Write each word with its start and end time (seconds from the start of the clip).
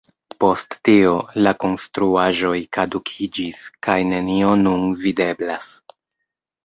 Post 0.43 0.75
tio 0.87 1.11
la 1.47 1.51
konstruaĵoj 1.65 2.55
kadukiĝis, 2.77 3.61
kaj 3.89 3.99
nenio 4.15 4.59
nun 4.67 4.89
videblas. 5.05 5.71